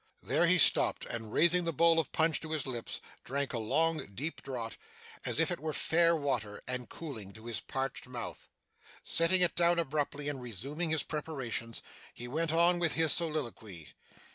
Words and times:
There 0.23 0.47
he 0.47 0.57
stopped; 0.57 1.05
and 1.05 1.31
raising 1.31 1.63
the 1.63 1.71
bowl 1.71 1.99
of 1.99 2.11
punch 2.11 2.39
to 2.41 2.49
his 2.53 2.65
lips, 2.65 2.99
drank 3.23 3.53
a 3.53 3.59
long 3.59 4.03
deep 4.15 4.41
draught, 4.41 4.79
as 5.25 5.39
if 5.39 5.51
it 5.51 5.59
were 5.59 5.73
fair 5.73 6.15
water 6.15 6.59
and 6.67 6.89
cooling 6.89 7.33
to 7.33 7.45
his 7.45 7.59
parched 7.59 8.07
mouth. 8.07 8.47
Setting 9.03 9.41
it 9.41 9.53
down 9.53 9.77
abruptly, 9.77 10.27
and 10.27 10.41
resuming 10.41 10.89
his 10.89 11.03
preparations, 11.03 11.83
he 12.15 12.27
went 12.27 12.51
on 12.51 12.79
with 12.79 12.93
his 12.93 13.13
soliloquy. 13.13 13.89